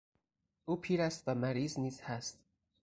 او 0.65 0.81
پیر 0.81 1.01
است 1.01 1.23
و 1.27 1.35
مریض 1.35 1.79
نیز 1.79 2.01
هست. 2.01 2.39